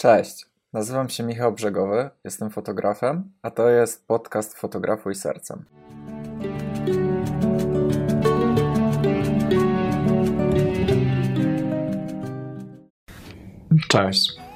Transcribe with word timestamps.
Cześć, 0.00 0.46
nazywam 0.72 1.08
się 1.08 1.22
Michał 1.22 1.52
Brzegowy, 1.52 2.10
jestem 2.24 2.50
fotografem, 2.50 3.32
a 3.42 3.50
to 3.50 3.68
jest 3.68 4.06
podcast 4.06 4.58
Fotografuj 4.58 5.14
Sercem. 5.14 5.64
Cześć. 13.88 14.49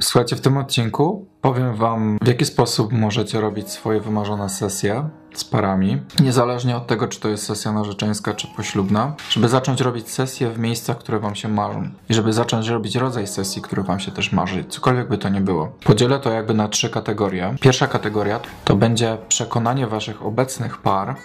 Słuchajcie, 0.00 0.36
w 0.36 0.40
tym 0.40 0.56
odcinku 0.56 1.26
powiem 1.40 1.74
Wam, 1.74 2.18
w 2.22 2.28
jaki 2.28 2.44
sposób 2.44 2.92
możecie 2.92 3.40
robić 3.40 3.70
swoje 3.70 4.00
wymarzone 4.00 4.48
sesje 4.48 5.08
z 5.34 5.44
parami, 5.44 6.02
niezależnie 6.20 6.76
od 6.76 6.86
tego, 6.86 7.08
czy 7.08 7.20
to 7.20 7.28
jest 7.28 7.44
sesja 7.44 7.72
narzeczeńska, 7.72 8.34
czy 8.34 8.48
poślubna, 8.56 9.14
żeby 9.30 9.48
zacząć 9.48 9.80
robić 9.80 10.10
sesje 10.10 10.50
w 10.50 10.58
miejscach, 10.58 10.98
które 10.98 11.18
Wam 11.18 11.34
się 11.34 11.48
marzą 11.48 11.90
i 12.08 12.14
żeby 12.14 12.32
zacząć 12.32 12.68
robić 12.68 12.96
rodzaj 12.96 13.26
sesji, 13.26 13.62
który 13.62 13.82
Wam 13.82 14.00
się 14.00 14.12
też 14.12 14.32
marzy, 14.32 14.64
cokolwiek 14.64 15.08
by 15.08 15.18
to 15.18 15.28
nie 15.28 15.40
było. 15.40 15.72
Podzielę 15.84 16.20
to 16.20 16.30
jakby 16.30 16.54
na 16.54 16.68
trzy 16.68 16.90
kategorie. 16.90 17.54
Pierwsza 17.60 17.86
kategoria 17.86 18.40
to 18.64 18.76
będzie 18.76 19.18
przekonanie 19.28 19.86
Waszych 19.86 20.26
obecnych 20.26 20.78
par, 20.78 21.16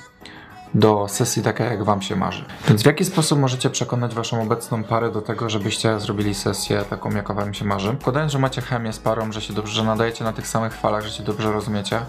do 0.75 1.07
sesji 1.07 1.43
taka, 1.43 1.63
jak 1.63 1.83
Wam 1.83 2.01
się 2.01 2.15
marzy. 2.15 2.45
Więc 2.67 2.83
w 2.83 2.85
jaki 2.85 3.05
sposób 3.05 3.39
możecie 3.39 3.69
przekonać 3.69 4.15
Waszą 4.15 4.41
obecną 4.41 4.83
parę 4.83 5.11
do 5.11 5.21
tego, 5.21 5.49
żebyście 5.49 5.99
zrobili 5.99 6.35
sesję 6.35 6.81
taką, 6.89 7.11
jaka 7.11 7.33
Wam 7.33 7.53
się 7.53 7.65
marzy? 7.65 7.93
Podając, 7.93 8.31
że 8.31 8.39
macie 8.39 8.61
chemię 8.61 8.93
z 8.93 8.99
parą, 8.99 9.31
że 9.31 9.41
się 9.41 9.53
dobrze, 9.53 9.73
że 9.73 9.83
nadajecie 9.83 10.23
na 10.23 10.33
tych 10.33 10.47
samych 10.47 10.73
falach, 10.73 11.03
że 11.03 11.11
się 11.11 11.23
dobrze 11.23 11.51
rozumiecie, 11.51 11.99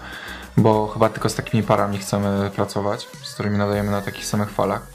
bo 0.57 0.87
chyba 0.87 1.09
tylko 1.09 1.29
z 1.29 1.35
takimi 1.35 1.63
parami 1.63 1.97
chcemy 1.97 2.51
pracować, 2.55 3.07
z 3.23 3.33
którymi 3.33 3.57
nadajemy 3.57 3.91
na 3.91 4.01
takich 4.01 4.25
samych 4.25 4.49
falach, 4.49 4.87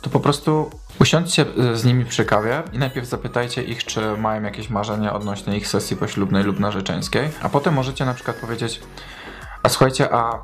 to 0.00 0.10
po 0.10 0.20
prostu 0.20 0.70
usiądźcie 1.00 1.46
z 1.74 1.84
nimi 1.84 2.04
przy 2.04 2.24
kawie 2.24 2.62
i 2.72 2.78
najpierw 2.78 3.06
zapytajcie 3.06 3.62
ich, 3.62 3.84
czy 3.84 4.16
mają 4.16 4.42
jakieś 4.42 4.70
marzenia 4.70 5.12
odnośnie 5.14 5.56
ich 5.56 5.68
sesji 5.68 5.96
poślubnej 5.96 6.44
lub 6.44 6.60
narzeczeńskiej, 6.60 7.28
a 7.42 7.48
potem 7.48 7.74
możecie 7.74 8.04
na 8.04 8.14
przykład 8.14 8.36
powiedzieć, 8.36 8.80
a 9.62 9.68
słuchajcie, 9.68 10.14
a 10.14 10.38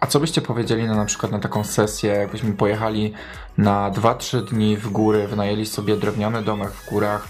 a 0.00 0.06
co 0.06 0.20
byście 0.20 0.40
powiedzieli 0.40 0.84
na, 0.84 0.94
na 0.94 1.04
przykład 1.04 1.32
na 1.32 1.38
taką 1.38 1.64
sesję, 1.64 2.10
jakbyśmy 2.10 2.52
pojechali 2.52 3.12
na 3.58 3.90
2-3 3.90 4.44
dni 4.44 4.76
w 4.76 4.90
góry, 4.90 5.28
wynajęli 5.28 5.66
sobie 5.66 5.96
drewniany 5.96 6.42
domek 6.42 6.70
w 6.70 6.90
górach 6.90 7.28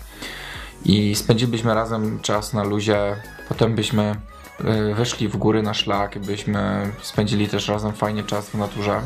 i 0.84 1.14
spędzilibyśmy 1.14 1.74
razem 1.74 2.20
czas 2.20 2.52
na 2.52 2.64
luzie, 2.64 3.16
potem 3.48 3.74
byśmy 3.74 4.14
y, 4.90 4.94
wyszli 4.94 5.28
w 5.28 5.36
góry 5.36 5.62
na 5.62 5.74
szlak, 5.74 6.18
byśmy 6.18 6.92
spędzili 7.02 7.48
też 7.48 7.68
razem 7.68 7.92
fajnie 7.92 8.24
czas 8.24 8.50
w 8.50 8.54
naturze 8.54 9.00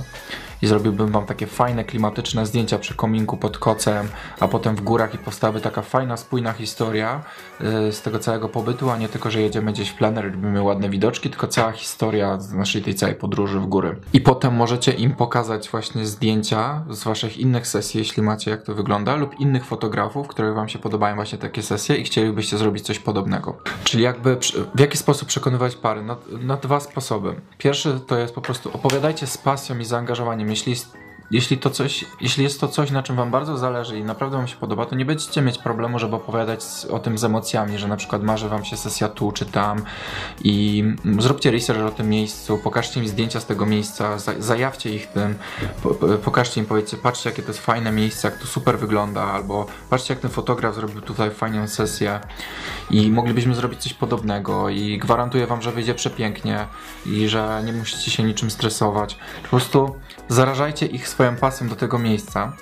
i 0.63 0.67
zrobiłbym 0.67 1.09
wam 1.09 1.27
takie 1.27 1.47
fajne, 1.47 1.85
klimatyczne 1.85 2.47
zdjęcia 2.47 2.79
przy 2.79 2.95
kominku 2.95 3.37
pod 3.37 3.59
kocem, 3.59 4.09
a 4.41 4.49
potem 4.49 4.77
w 4.77 4.81
górach 4.81 5.15
i 5.15 5.19
powstałaby 5.19 5.61
taka 5.61 5.83
fajna, 5.83 6.17
spójna 6.17 6.53
historia 6.53 7.23
yy, 7.61 7.93
z 7.93 8.03
tego 8.03 8.19
całego 8.19 8.49
pobytu, 8.49 8.91
a 8.91 8.99
nie 8.99 9.09
tylko, 9.09 9.31
że 9.31 9.41
jedziemy 9.41 9.73
gdzieś 9.73 9.89
w 9.89 9.95
plener, 9.95 10.25
robimy 10.25 10.63
ładne 10.63 10.89
widoczki, 10.89 11.31
tylko 11.31 11.47
cała 11.47 11.73
historia 11.73 12.41
z 12.41 12.53
naszej 12.53 12.83
tej 12.83 12.95
całej 12.95 13.15
podróży 13.15 13.61
w 13.61 13.67
góry. 13.67 13.97
I 14.13 14.21
potem 14.21 14.55
możecie 14.55 14.93
im 14.93 15.13
pokazać 15.13 15.69
właśnie 15.69 16.07
zdjęcia 16.07 16.85
z 16.91 17.05
waszych 17.05 17.39
innych 17.39 17.67
sesji, 17.67 17.99
jeśli 17.99 18.23
macie 18.23 18.51
jak 18.51 18.63
to 18.63 18.75
wygląda, 18.75 19.17
lub 19.17 19.41
innych 19.41 19.65
fotografów, 19.65 20.29
które 20.29 20.53
wam 20.53 20.69
się 20.69 20.79
podobają 20.79 21.17
właśnie 21.17 21.39
takie 21.39 21.63
sesje 21.63 21.97
i 21.97 22.05
chcielibyście 22.05 22.59
zrobić 22.59 22.85
coś 22.85 22.99
podobnego. 22.99 23.57
Czyli 23.85 24.05
jakby 24.05 24.37
w 24.75 24.81
jaki 24.81 24.99
sposób 24.99 25.29
przekonywać 25.29 25.77
pary? 25.77 26.03
Na, 26.03 26.17
na 26.41 26.57
dwa 26.57 26.81
sposoby. 26.81 27.35
Pierwszy 27.59 28.01
to 28.07 28.19
jest 28.19 28.35
po 28.35 28.41
prostu 28.41 28.71
opowiadajcie 28.75 29.27
z 29.27 29.39
pasją 29.39 29.79
i 29.79 29.85
zaangażowaniem 29.85 30.52
jeśli, 30.53 30.77
jeśli, 31.31 31.59
to 31.59 31.71
coś, 31.71 32.05
jeśli 32.21 32.45
jest 32.45 32.61
to 32.61 32.69
coś, 32.69 32.91
na 32.91 33.03
czym 33.03 33.17
Wam 33.17 33.31
bardzo 33.31 33.59
zależy 33.59 33.99
i 33.99 34.05
naprawdę 34.05 34.37
Wam 34.37 34.49
się 34.49 34.57
podoba, 34.57 34.87
to 34.87 34.95
nie 34.95 35.05
będziecie 35.05 35.43
mieć 35.43 35.59
problemu, 35.59 35.99
żeby 35.99 36.17
opowiadać 36.17 36.61
o 36.91 36.99
tym 36.99 37.19
z 37.19 37.25
emocjami, 37.25 37.79
że 37.79 37.89
na 37.89 37.97
przykład 37.97 38.23
marzy 38.23 38.49
Wam 38.49 38.65
się 38.65 38.77
sesja 38.77 39.09
tu 39.09 39.33
czy 39.33 39.47
tam 39.47 39.83
i 40.45 40.85
zróbcie 41.19 41.51
research 41.51 41.83
o 41.83 41.91
tym 41.91 42.09
miejscu, 42.09 42.59
pokażcie 42.59 43.01
im 43.01 43.09
zdjęcia 43.09 43.41
z 43.41 43.47
tego 43.47 43.67
miejsca, 43.67 44.19
zajawcie 44.39 44.95
ich 44.95 45.07
tym, 45.07 45.35
pokażcie 46.25 46.61
im, 46.61 46.67
powiedzcie, 46.67 46.97
patrzcie 46.97 47.31
jakie 47.31 47.43
to 47.43 47.49
jest 47.49 47.61
fajne 47.61 47.93
miejsce, 47.93 48.29
jak 48.29 48.39
to 48.39 48.47
super 48.47 48.79
wygląda, 48.79 49.23
albo 49.23 49.67
patrzcie 49.91 50.15
jak 50.15 50.21
ten 50.21 50.31
fotograf 50.31 50.75
zrobił 50.75 51.01
tutaj 51.01 51.31
fajną 51.31 51.69
sesję 51.69 52.21
i 52.91 53.11
moglibyśmy 53.11 53.55
zrobić 53.55 53.83
coś 53.83 53.95
podobnego 53.95 54.69
i 54.69 54.99
gwarantuję 54.99 55.47
Wam, 55.47 55.63
że 55.63 55.73
wyjdzie 55.73 55.95
przepięknie 55.95 56.67
i 57.07 57.29
że 57.29 57.63
nie 57.65 57.73
musicie 57.73 58.11
się 58.11 58.23
niczym 58.23 58.51
stresować. 58.51 59.19
Po 59.43 59.49
prostu 59.49 59.95
zarażajcie 60.29 60.87
ich 60.87 61.09
swoją 61.23 61.37
pasją 61.37 61.69
do 61.69 61.77
tego 61.77 61.99
miejsca. 61.99 62.53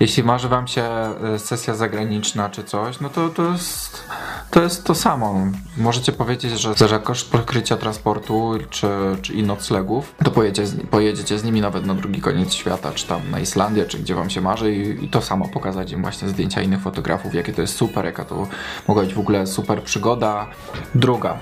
Jeśli 0.00 0.22
marzy 0.22 0.48
wam 0.48 0.68
się 0.68 0.82
e, 0.82 1.38
sesja 1.38 1.74
zagraniczna 1.74 2.50
czy 2.50 2.64
coś, 2.64 3.00
no 3.00 3.08
to 3.08 3.28
to 3.28 3.52
jest 3.52 4.04
to, 4.50 4.62
jest 4.62 4.84
to 4.84 4.94
samo. 4.94 5.46
Możecie 5.76 6.12
powiedzieć, 6.12 6.60
że 6.60 6.74
za 6.74 6.98
koszt 6.98 7.30
pokrycia 7.30 7.76
transportu 7.76 8.52
czy, 8.70 8.88
czy 9.22 9.32
i 9.32 9.42
noclegów, 9.42 10.14
to 10.24 10.30
pojedziecie 10.30 10.66
z, 10.66 10.86
pojedziecie 10.86 11.38
z 11.38 11.44
nimi 11.44 11.60
nawet 11.60 11.86
na 11.86 11.94
drugi 11.94 12.20
koniec 12.20 12.54
świata, 12.54 12.92
czy 12.92 13.06
tam 13.06 13.30
na 13.30 13.40
Islandię, 13.40 13.84
czy 13.84 13.98
gdzie 13.98 14.14
wam 14.14 14.30
się 14.30 14.40
marzy 14.40 14.74
i, 14.74 15.04
i 15.04 15.08
to 15.08 15.22
samo 15.22 15.48
pokazać 15.48 15.92
im 15.92 16.02
właśnie 16.02 16.28
zdjęcia 16.28 16.62
innych 16.62 16.80
fotografów, 16.80 17.34
jakie 17.34 17.52
to 17.52 17.60
jest 17.60 17.76
super, 17.76 18.04
jaka 18.04 18.24
to 18.24 18.48
mogła 18.88 19.02
być 19.02 19.14
w 19.14 19.18
ogóle 19.18 19.46
super 19.46 19.82
przygoda. 19.82 20.46
Druga. 20.94 21.38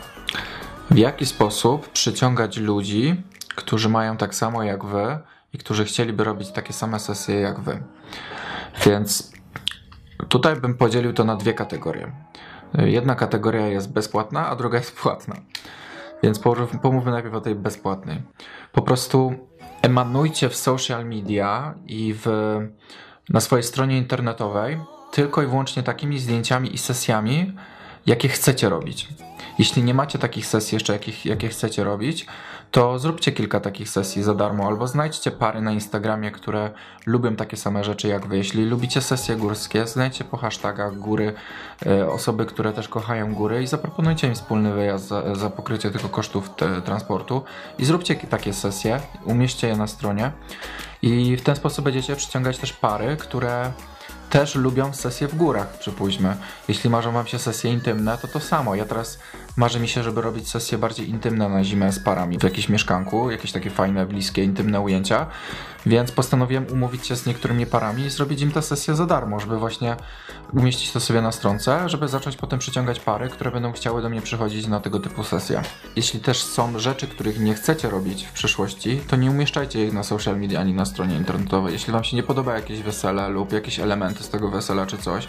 W 0.90 0.98
jaki 0.98 1.26
sposób 1.26 1.88
przyciągać 1.88 2.56
ludzi, 2.56 3.22
którzy 3.56 3.88
mają 3.88 4.16
tak 4.16 4.34
samo 4.34 4.62
jak 4.62 4.84
wy, 4.84 5.18
i 5.56 5.58
którzy 5.58 5.84
chcieliby 5.84 6.24
robić 6.24 6.50
takie 6.50 6.72
same 6.72 7.00
sesje 7.00 7.40
jak 7.40 7.60
wy. 7.60 7.82
Więc 8.86 9.32
tutaj 10.28 10.56
bym 10.56 10.74
podzielił 10.74 11.12
to 11.12 11.24
na 11.24 11.36
dwie 11.36 11.54
kategorie. 11.54 12.12
Jedna 12.74 13.14
kategoria 13.14 13.66
jest 13.66 13.92
bezpłatna, 13.92 14.46
a 14.48 14.56
druga 14.56 14.78
jest 14.78 14.96
płatna. 14.96 15.36
Więc 16.22 16.40
pomówmy 16.82 17.10
najpierw 17.10 17.34
o 17.34 17.40
tej 17.40 17.54
bezpłatnej. 17.54 18.22
Po 18.72 18.82
prostu 18.82 19.34
emanujcie 19.82 20.48
w 20.48 20.56
social 20.56 21.06
media 21.06 21.74
i 21.86 22.14
w, 22.14 22.26
na 23.28 23.40
swojej 23.40 23.62
stronie 23.62 23.98
internetowej 23.98 24.80
tylko 25.12 25.42
i 25.42 25.46
wyłącznie 25.46 25.82
takimi 25.82 26.18
zdjęciami 26.18 26.74
i 26.74 26.78
sesjami, 26.78 27.52
jakie 28.06 28.28
chcecie 28.28 28.68
robić. 28.68 29.08
Jeśli 29.58 29.82
nie 29.82 29.94
macie 29.94 30.18
takich 30.18 30.46
sesji 30.46 30.76
jeszcze, 30.76 30.92
jakich, 30.92 31.26
jakie 31.26 31.48
chcecie 31.48 31.84
robić, 31.84 32.26
to 32.70 32.98
zróbcie 32.98 33.32
kilka 33.32 33.60
takich 33.60 33.88
sesji 33.88 34.22
za 34.22 34.34
darmo, 34.34 34.66
albo 34.66 34.86
znajdźcie 34.86 35.30
pary 35.30 35.60
na 35.60 35.72
Instagramie, 35.72 36.30
które 36.30 36.70
lubią 37.06 37.36
takie 37.36 37.56
same 37.56 37.84
rzeczy 37.84 38.08
jak 38.08 38.26
wy. 38.26 38.36
Jeśli 38.36 38.64
lubicie 38.64 39.02
sesje 39.02 39.36
górskie, 39.36 39.86
znajdźcie 39.86 40.24
po 40.24 40.36
hashtagach 40.36 40.98
góry 40.98 41.34
e, 41.86 42.10
osoby, 42.10 42.46
które 42.46 42.72
też 42.72 42.88
kochają 42.88 43.34
góry 43.34 43.62
i 43.62 43.66
zaproponujcie 43.66 44.28
im 44.28 44.34
wspólny 44.34 44.72
wyjazd 44.72 45.08
za, 45.08 45.34
za 45.34 45.50
pokrycie 45.50 45.90
tylko 45.90 46.08
kosztów 46.08 46.50
te, 46.56 46.82
transportu 46.82 47.44
i 47.78 47.84
zróbcie 47.84 48.14
takie 48.14 48.52
sesje, 48.52 49.00
umieśćcie 49.24 49.68
je 49.68 49.76
na 49.76 49.86
stronie 49.86 50.32
i 51.02 51.36
w 51.36 51.42
ten 51.42 51.56
sposób 51.56 51.84
będziecie 51.84 52.16
przyciągać 52.16 52.58
też 52.58 52.72
pary, 52.72 53.16
które 53.16 53.72
też 54.30 54.54
lubią 54.54 54.92
sesje 54.92 55.28
w 55.28 55.34
górach, 55.34 55.78
przypuśćmy. 55.78 56.36
Jeśli 56.68 56.90
marzą 56.90 57.12
wam 57.12 57.26
się 57.26 57.38
sesje 57.38 57.72
intymne, 57.72 58.18
to 58.18 58.28
to 58.28 58.40
samo. 58.40 58.74
Ja 58.74 58.84
teraz 58.84 59.18
marzy 59.56 59.80
mi 59.80 59.88
się, 59.88 60.02
żeby 60.02 60.20
robić 60.20 60.48
sesje 60.48 60.78
bardziej 60.78 61.10
intymne 61.10 61.48
na 61.48 61.64
zimę 61.64 61.92
z 61.92 61.98
parami 61.98 62.38
w 62.38 62.42
jakimś 62.42 62.68
mieszkanku, 62.68 63.30
jakieś 63.30 63.52
takie 63.52 63.70
fajne, 63.70 64.06
bliskie, 64.06 64.44
intymne 64.44 64.80
ujęcia. 64.80 65.26
Więc 65.86 66.12
postanowiłem 66.12 66.66
umówić 66.72 67.06
się 67.06 67.16
z 67.16 67.26
niektórymi 67.26 67.66
parami 67.66 68.02
i 68.02 68.10
zrobić 68.10 68.40
im 68.40 68.52
tę 68.52 68.62
sesję 68.62 68.94
za 68.94 69.06
darmo, 69.06 69.40
żeby 69.40 69.58
właśnie 69.58 69.96
umieścić 70.52 70.92
to 70.92 71.00
sobie 71.00 71.22
na 71.22 71.32
stronce, 71.32 71.88
żeby 71.88 72.08
zacząć 72.08 72.36
potem 72.36 72.58
przyciągać 72.58 73.00
pary, 73.00 73.28
które 73.28 73.50
będą 73.50 73.72
chciały 73.72 74.02
do 74.02 74.08
mnie 74.08 74.22
przychodzić 74.22 74.66
na 74.66 74.80
tego 74.80 75.00
typu 75.00 75.24
sesje. 75.24 75.62
Jeśli 75.96 76.20
też 76.20 76.42
są 76.42 76.78
rzeczy, 76.78 77.06
których 77.06 77.40
nie 77.40 77.54
chcecie 77.54 77.90
robić 77.90 78.24
w 78.24 78.32
przyszłości, 78.32 79.00
to 79.08 79.16
nie 79.16 79.30
umieszczajcie 79.30 79.86
ich 79.86 79.92
na 79.92 80.02
social 80.02 80.40
media 80.40 80.60
ani 80.60 80.74
na 80.74 80.84
stronie 80.84 81.16
internetowej. 81.16 81.72
Jeśli 81.72 81.92
wam 81.92 82.04
się 82.04 82.16
nie 82.16 82.22
podoba 82.22 82.54
jakieś 82.54 82.82
wesele 82.82 83.28
lub 83.28 83.52
jakieś 83.52 83.80
elementy 83.80 84.24
z 84.24 84.28
tego 84.28 84.48
wesela 84.48 84.86
czy 84.86 84.98
coś, 84.98 85.28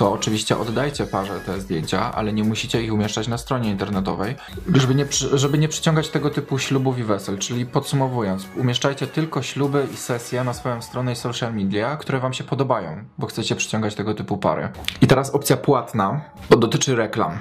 to 0.00 0.12
oczywiście 0.12 0.58
oddajcie 0.58 1.06
parze 1.06 1.40
te 1.40 1.60
zdjęcia, 1.60 2.14
ale 2.14 2.32
nie 2.32 2.44
musicie 2.44 2.82
ich 2.82 2.92
umieszczać 2.92 3.28
na 3.28 3.38
stronie 3.38 3.70
internetowej, 3.70 4.36
żeby 4.74 4.94
nie, 4.94 5.06
żeby 5.32 5.58
nie 5.58 5.68
przyciągać 5.68 6.08
tego 6.08 6.30
typu 6.30 6.58
ślubów 6.58 6.98
i 6.98 7.04
wesel. 7.04 7.38
Czyli 7.38 7.66
podsumowując, 7.66 8.46
umieszczajcie 8.56 9.06
tylko 9.06 9.42
śluby 9.42 9.86
i 9.94 9.96
sesje 9.96 10.44
na 10.44 10.52
swoją 10.52 10.82
stronę 10.82 11.12
i 11.12 11.16
social 11.16 11.54
media, 11.54 11.96
które 11.96 12.20
Wam 12.20 12.32
się 12.32 12.44
podobają, 12.44 13.04
bo 13.18 13.26
chcecie 13.26 13.56
przyciągać 13.56 13.94
tego 13.94 14.14
typu 14.14 14.38
pary. 14.38 14.68
I 15.00 15.06
teraz 15.06 15.30
opcja 15.30 15.56
płatna, 15.56 16.20
bo 16.50 16.56
dotyczy 16.56 16.96
reklam. 16.96 17.38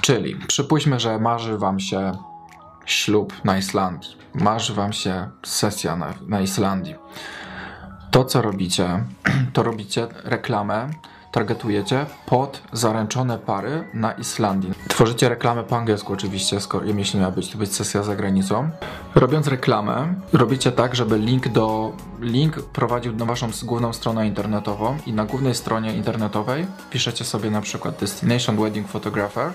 Czyli 0.00 0.36
przypuśćmy, 0.36 1.00
że 1.00 1.18
marzy 1.18 1.58
Wam 1.58 1.80
się 1.80 2.12
ślub 2.86 3.44
na 3.44 3.58
Islandii, 3.58 4.16
marzy 4.34 4.74
Wam 4.74 4.92
się 4.92 5.28
sesja 5.44 5.96
na, 5.96 6.14
na 6.28 6.40
Islandii. 6.40 6.94
To, 8.10 8.24
co 8.24 8.42
robicie, 8.42 9.04
to 9.52 9.62
robicie 9.62 10.06
reklamę 10.24 10.90
targetujecie 11.32 12.06
pod 12.26 12.62
zaręczone 12.72 13.38
pary 13.38 13.84
na 13.94 14.12
Islandii. 14.12 14.72
Tworzycie 14.88 15.28
reklamę 15.28 15.64
po 15.64 15.76
angielsku 15.76 16.12
oczywiście, 16.12 16.60
skoro 16.60 16.84
jeśli 16.84 17.20
miała 17.20 17.32
być 17.32 17.50
to 17.50 17.58
być 17.58 17.74
sesja 17.74 18.02
za 18.02 18.16
granicą. 18.16 18.70
Robiąc 19.14 19.46
reklamę, 19.46 20.14
robicie 20.32 20.72
tak, 20.72 20.94
żeby 20.94 21.18
link 21.18 21.48
do 21.48 21.92
link 22.20 22.62
prowadził 22.62 23.16
na 23.16 23.24
waszą 23.24 23.48
główną 23.62 23.92
stronę 23.92 24.26
internetową 24.26 24.98
i 25.06 25.12
na 25.12 25.24
głównej 25.24 25.54
stronie 25.54 25.94
internetowej 25.94 26.66
piszecie 26.90 27.24
sobie 27.24 27.50
na 27.50 27.60
przykład 27.60 27.98
Destination 28.00 28.56
Wedding 28.56 28.88
Photographer 28.88 29.52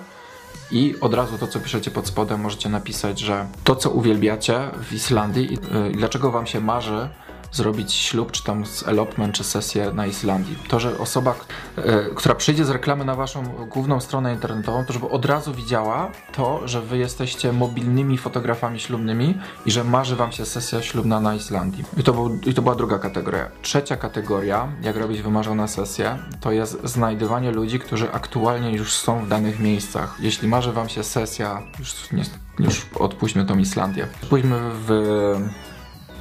i 0.71 0.95
od 1.01 1.13
razu 1.13 1.37
to, 1.37 1.47
co 1.47 1.59
piszecie 1.59 1.91
pod 1.91 2.07
spodem, 2.07 2.41
możecie 2.41 2.69
napisać, 2.69 3.19
że 3.19 3.45
to, 3.63 3.75
co 3.75 3.89
uwielbiacie 3.89 4.59
w 4.83 4.93
Islandii 4.93 5.53
i, 5.53 5.57
i 5.91 5.97
dlaczego 5.97 6.31
wam 6.31 6.47
się 6.47 6.61
marzy 6.61 7.09
zrobić 7.51 7.93
ślub, 7.93 8.31
czy 8.31 8.43
tam 8.43 8.63
elopement, 8.85 9.35
czy 9.35 9.43
sesję 9.43 9.91
na 9.93 10.05
Islandii. 10.05 10.57
To, 10.67 10.79
że 10.79 10.97
osoba, 10.97 11.35
e, 11.77 12.03
która 12.15 12.35
przyjdzie 12.35 12.65
z 12.65 12.69
reklamy 12.69 13.05
na 13.05 13.15
waszą 13.15 13.43
główną 13.43 13.99
stronę 13.99 14.33
internetową, 14.33 14.85
to 14.85 14.93
żeby 14.93 15.09
od 15.09 15.25
razu 15.25 15.53
widziała 15.53 16.11
to, 16.31 16.67
że 16.67 16.81
wy 16.81 16.97
jesteście 16.97 17.53
mobilnymi 17.53 18.17
fotografami 18.17 18.79
ślubnymi 18.79 19.37
i 19.65 19.71
że 19.71 19.83
marzy 19.83 20.15
wam 20.15 20.31
się 20.31 20.45
sesja 20.45 20.81
ślubna 20.81 21.19
na 21.19 21.35
Islandii. 21.35 21.83
I 21.97 22.03
to, 22.03 22.13
był, 22.13 22.39
i 22.45 22.53
to 22.53 22.61
była 22.61 22.75
druga 22.75 22.99
kategoria. 22.99 23.49
Trzecia 23.61 23.97
kategoria, 23.97 24.67
jak 24.81 24.95
robić 24.95 25.21
wymarzone 25.21 25.67
sesje, 25.67 26.17
to 26.39 26.51
jest 26.51 26.77
znajdywanie 26.83 27.51
ludzi, 27.51 27.79
którzy 27.79 28.11
aktualnie 28.11 28.71
już 28.71 28.93
są 28.93 29.25
w 29.25 29.27
danych 29.27 29.59
miejscach. 29.59 30.17
Jeśli 30.19 30.47
marzy 30.47 30.71
wam 30.71 30.89
się 30.89 31.03
sesja, 31.03 31.61
już, 31.79 32.11
nie, 32.11 32.23
już 32.59 32.85
odpuśćmy 32.99 33.45
tą 33.45 33.57
Islandię. 33.57 34.07
Pójdźmy 34.29 34.59
w 34.87 34.91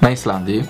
na 0.01 0.11
Islandii, 0.11 0.65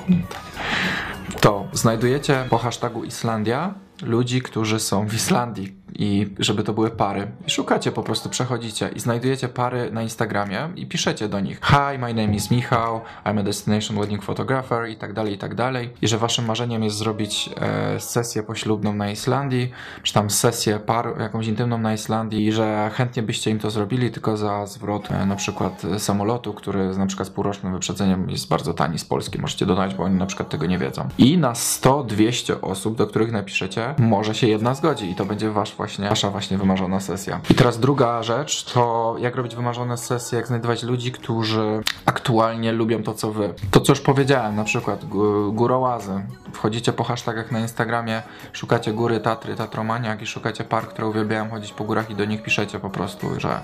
to 1.40 1.68
znajdujecie 1.72 2.44
po 2.50 2.58
hashtagu 2.58 3.04
Islandia 3.04 3.74
ludzi, 4.02 4.42
którzy 4.42 4.80
są 4.80 5.08
w 5.08 5.14
Islandii 5.14 5.79
i 6.00 6.34
żeby 6.38 6.62
to 6.62 6.72
były 6.72 6.90
pary. 6.90 7.26
I 7.46 7.50
szukacie 7.50 7.92
po 7.92 8.02
prostu, 8.02 8.28
przechodzicie 8.28 8.90
i 8.96 9.00
znajdujecie 9.00 9.48
pary 9.48 9.90
na 9.92 10.02
Instagramie 10.02 10.68
i 10.76 10.86
piszecie 10.86 11.28
do 11.28 11.40
nich 11.40 11.60
Hi, 11.64 11.98
my 11.98 12.14
name 12.14 12.34
is 12.34 12.50
Michał, 12.50 13.00
I'm 13.24 13.40
a 13.40 13.42
destination 13.42 14.00
wedding 14.00 14.22
photographer 14.22 14.88
i 14.88 14.96
tak 14.96 15.12
dalej, 15.12 15.34
i 15.34 15.38
tak 15.38 15.54
dalej. 15.54 15.90
I 16.02 16.08
że 16.08 16.18
waszym 16.18 16.44
marzeniem 16.44 16.82
jest 16.82 16.96
zrobić 16.96 17.50
e, 17.60 18.00
sesję 18.00 18.42
poślubną 18.42 18.94
na 18.94 19.10
Islandii, 19.10 19.70
czy 20.02 20.12
tam 20.12 20.30
sesję 20.30 20.78
par, 20.78 21.14
jakąś 21.20 21.46
intymną 21.46 21.78
na 21.78 21.94
Islandii 21.94 22.46
i 22.46 22.52
że 22.52 22.90
chętnie 22.94 23.22
byście 23.22 23.50
im 23.50 23.58
to 23.58 23.70
zrobili, 23.70 24.10
tylko 24.10 24.36
za 24.36 24.66
zwrot 24.66 25.10
e, 25.10 25.26
na 25.26 25.36
przykład 25.36 25.82
samolotu, 25.98 26.54
który 26.54 26.96
na 26.96 27.06
przykład 27.06 27.28
z 27.28 27.30
półrocznym 27.30 27.72
wyprzedzeniem 27.72 28.30
jest 28.30 28.48
bardzo 28.48 28.74
tani 28.74 28.98
z 28.98 29.04
Polski, 29.04 29.40
możecie 29.40 29.66
dodać, 29.66 29.94
bo 29.94 30.04
oni 30.04 30.14
na 30.14 30.26
przykład 30.26 30.48
tego 30.48 30.66
nie 30.66 30.78
wiedzą. 30.78 31.08
I 31.18 31.38
na 31.38 31.52
100-200 31.52 32.54
osób, 32.62 32.96
do 32.96 33.06
których 33.06 33.32
napiszecie, 33.32 33.94
może 33.98 34.34
się 34.34 34.48
jedna 34.48 34.74
zgodzi 34.74 35.10
i 35.10 35.14
to 35.14 35.24
będzie 35.24 35.50
wasz 35.50 35.74
właśnie, 35.74 35.89
wasza 35.98 36.30
właśnie 36.30 36.58
wymarzona 36.58 37.00
sesja. 37.00 37.40
I 37.50 37.54
teraz 37.54 37.80
druga 37.80 38.22
rzecz 38.22 38.64
to 38.64 39.16
jak 39.18 39.36
robić 39.36 39.54
wymarzone 39.54 39.98
sesje, 39.98 40.38
jak 40.38 40.46
znajdować 40.46 40.82
ludzi, 40.82 41.12
którzy 41.12 41.82
aktualnie 42.06 42.72
lubią 42.72 43.02
to, 43.02 43.14
co 43.14 43.32
wy. 43.32 43.54
To, 43.70 43.80
co 43.80 43.92
już 43.92 44.00
powiedziałem, 44.00 44.56
na 44.56 44.64
przykład 44.64 45.04
górołazy. 45.52 46.22
Wchodzicie 46.52 46.92
po 46.92 47.04
hashtagach 47.04 47.52
na 47.52 47.60
Instagramie, 47.60 48.22
szukacie 48.52 48.92
góry 48.92 49.20
Tatry, 49.20 49.56
Tatromaniak 49.56 50.22
i 50.22 50.26
szukacie 50.26 50.64
par, 50.64 50.88
które 50.88 51.08
uwielbiają 51.08 51.50
chodzić 51.50 51.72
po 51.72 51.84
górach 51.84 52.10
i 52.10 52.14
do 52.14 52.24
nich 52.24 52.42
piszecie 52.42 52.78
po 52.78 52.90
prostu, 52.90 53.40
że, 53.40 53.60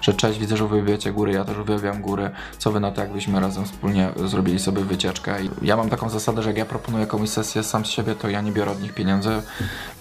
że 0.00 0.14
cześć, 0.14 0.38
widzę, 0.38 0.56
że 0.56 0.64
uwielbiacie 0.64 1.12
góry, 1.12 1.32
ja 1.32 1.44
też 1.44 1.58
uwielbiam 1.58 2.02
góry. 2.02 2.30
Co 2.58 2.72
wy 2.72 2.80
na 2.80 2.90
to, 2.90 3.00
jakbyśmy 3.00 3.40
razem 3.40 3.64
wspólnie 3.64 4.10
zrobili 4.24 4.58
sobie 4.58 4.84
wycieczkę? 4.84 5.44
I 5.44 5.50
ja 5.62 5.76
mam 5.76 5.90
taką 5.90 6.10
zasadę, 6.10 6.42
że 6.42 6.48
jak 6.48 6.58
ja 6.58 6.66
proponuję 6.66 7.04
jakąś 7.04 7.28
sesję 7.28 7.62
sam 7.62 7.86
z 7.86 7.88
siebie, 7.88 8.14
to 8.14 8.28
ja 8.28 8.40
nie 8.40 8.52
biorę 8.52 8.70
od 8.70 8.82
nich 8.82 8.94
pieniędzy, 8.94 9.42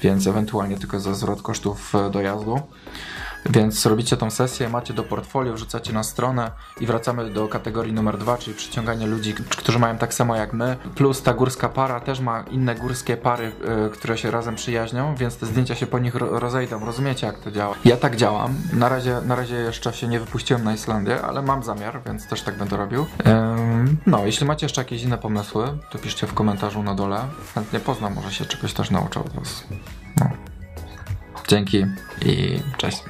więc 0.01 0.27
ewentualnie 0.27 0.77
tylko 0.77 0.99
za 0.99 1.13
zwrot 1.13 1.41
kosztów 1.41 1.95
e, 1.95 2.09
dojazdu. 2.09 2.61
Więc 3.49 3.85
robicie 3.85 4.17
tą 4.17 4.31
sesję, 4.31 4.69
macie 4.69 4.93
do 4.93 5.03
portfolio, 5.03 5.53
wrzucacie 5.53 5.93
na 5.93 6.03
stronę 6.03 6.51
i 6.81 6.85
wracamy 6.85 7.29
do 7.29 7.47
kategorii 7.47 7.93
numer 7.93 8.17
dwa, 8.17 8.37
czyli 8.37 8.55
przyciąganie 8.55 9.07
ludzi, 9.07 9.33
którzy 9.33 9.79
mają 9.79 9.97
tak 9.97 10.13
samo 10.13 10.35
jak 10.35 10.53
my. 10.53 10.77
Plus 10.95 11.21
ta 11.23 11.33
górska 11.33 11.69
para 11.69 11.99
też 11.99 12.19
ma 12.19 12.43
inne 12.51 12.75
górskie 12.75 13.17
pary, 13.17 13.51
yy, 13.83 13.89
które 13.89 14.17
się 14.17 14.31
razem 14.31 14.55
przyjaźnią, 14.55 15.15
więc 15.15 15.37
te 15.37 15.45
zdjęcia 15.45 15.75
się 15.75 15.87
po 15.87 15.99
nich 15.99 16.15
ro 16.15 16.39
rozejdą. 16.39 16.85
Rozumiecie 16.85 17.27
jak 17.27 17.39
to 17.39 17.51
działa? 17.51 17.75
Ja 17.85 17.97
tak 17.97 18.15
działam. 18.15 18.55
Na 18.73 18.89
razie, 18.89 19.21
na 19.25 19.35
razie 19.35 19.55
jeszcze 19.55 19.93
się 19.93 20.07
nie 20.07 20.19
wypuściłem 20.19 20.63
na 20.63 20.73
Islandię, 20.73 21.21
ale 21.21 21.41
mam 21.41 21.63
zamiar, 21.63 22.01
więc 22.05 22.27
też 22.27 22.41
tak 22.41 22.57
będę 22.57 22.77
robił. 22.77 23.05
No, 24.05 24.25
jeśli 24.25 24.45
macie 24.45 24.65
jeszcze 24.65 24.81
jakieś 24.81 25.03
inne 25.03 25.17
pomysły, 25.17 25.77
to 25.91 25.99
piszcie 25.99 26.27
w 26.27 26.33
komentarzu 26.33 26.83
na 26.83 26.95
dole. 26.95 27.19
Chętnie 27.53 27.79
poznam, 27.79 28.13
może 28.13 28.31
się 28.31 28.45
czegoś 28.45 28.73
też 28.73 28.91
nauczę 28.91 29.19
od 29.19 29.33
was. 29.33 29.63
No. 30.19 30.29
Dzięki 31.47 31.85
i 32.25 32.59
cześć. 32.77 33.03